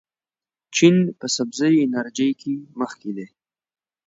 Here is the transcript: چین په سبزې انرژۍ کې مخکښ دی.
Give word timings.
چین 0.75 0.95
په 1.19 1.27
سبزې 1.35 1.71
انرژۍ 1.85 2.31
کې 2.41 2.53
مخکښ 2.79 3.11
دی. 3.17 3.27